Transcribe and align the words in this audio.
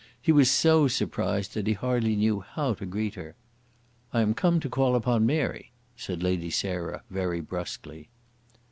He 0.19 0.31
was 0.31 0.49
so 0.49 0.87
surprised 0.87 1.53
that 1.53 1.67
he 1.67 1.73
hardly 1.73 2.15
knew 2.15 2.39
how 2.39 2.73
to 2.73 2.87
greet 2.87 3.13
her. 3.13 3.35
"I 4.11 4.21
am 4.21 4.33
come 4.33 4.59
to 4.61 4.67
call 4.67 4.95
upon 4.95 5.27
Mary," 5.27 5.69
said 5.95 6.23
Lady 6.23 6.49
Sarah, 6.49 7.03
very 7.11 7.39
brusquely. 7.39 8.09